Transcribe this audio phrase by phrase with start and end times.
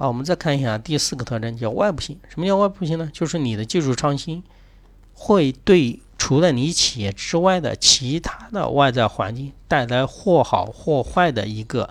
[0.00, 2.18] 啊，我们再看一下第四个特征，叫外部性。
[2.30, 3.10] 什么叫外部性呢？
[3.12, 4.42] 就是你的技术创新
[5.12, 11.90] 会对除了你企业之外的其他的外在环境带来或好或坏的一个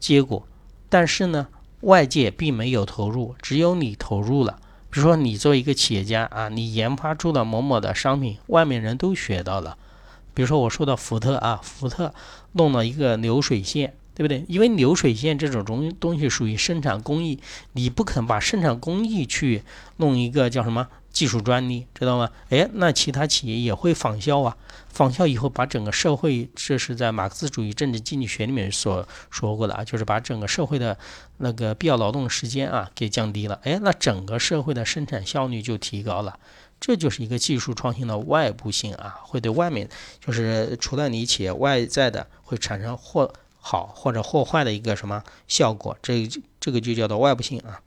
[0.00, 0.44] 结果。
[0.88, 1.46] 但是呢，
[1.82, 4.58] 外界并没有投入，只有你投入了。
[4.90, 9.78] 比如说，你作为一个企业家啊，你研发出了某某的商品，外面人都学到了。
[10.34, 12.12] 比如说，我说的福特啊，福特
[12.54, 13.94] 弄了一个流水线。
[14.20, 14.44] 对不对？
[14.48, 17.40] 因为流水线这种东东西属于生产工艺，
[17.72, 19.62] 你不可能把生产工艺去
[19.96, 22.28] 弄一个叫什么技术专利，知道吗？
[22.50, 24.54] 哎，那其他企业也会仿效啊，
[24.90, 30.98] 仿效以后把整个社会，这是在马克思主义政治经济学里面所说过的啊，就是把整个社会的
[31.38, 36.38] 那个必要劳动时间啊给降低了，哎，那整个社会的生产效率就提高了，
[36.78, 39.88] 这就是一个技术创新的外部性啊，会对外面
[40.22, 46.28] 就是除了你企业外在的会产生或好或者或坏的一个什么效果，这
[46.58, 47.80] 这个就叫做外部性啊。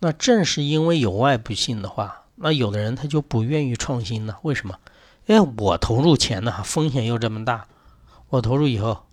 [0.00, 4.38] 那正是因为有外部性的话，那有的人他就不愿意创新了。
[4.42, 4.78] 为什么？
[5.26, 7.66] 因为我投入钱呢，风险又这么大，
[8.28, 9.04] 我投入以后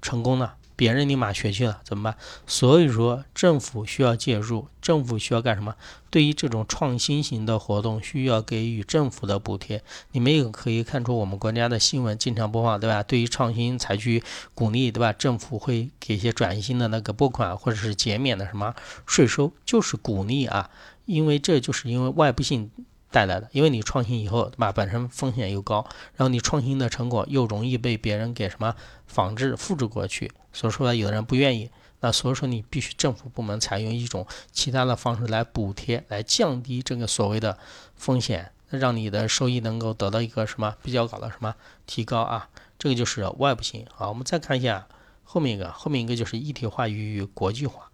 [0.00, 0.54] 成功了。
[0.78, 2.16] 别人立马学去了，怎么办？
[2.46, 5.74] 所以说政府需要介入，政府需要干什么？
[6.08, 9.82] 对于这种创新型的活动，需要给予政府的补贴。
[10.12, 13.02] 你们也可以看出，我们国家的新闻经常播放，对吧？
[13.02, 14.22] 对于创新采取
[14.54, 15.12] 鼓励，对吧？
[15.12, 18.72] 政府会给一些转型的那个拨款，或者是减免的什么
[19.04, 20.70] 税收，就是鼓励啊。
[21.06, 22.70] 因为这就是因为外部性。
[23.10, 24.70] 带来的，因为你创新以后，对吧？
[24.72, 28.74] 本身风险又高，然后你创新的成果又容易被别人给什么
[29.06, 31.70] 仿制、复制过去，所以说有的人不愿意。
[32.00, 37.58] 那所以说你必须政府部门采用一种其他的方式来补贴，来降低这个所谓的
[37.96, 41.54] 风险，让你的收益能够得到一个什么比较高的什么
[41.86, 42.48] 提高啊？
[42.78, 43.84] 这个就是外部性。
[43.92, 44.86] 好，我们再看一下
[45.24, 47.90] 后面一个，后面一个就是一体化与国际化。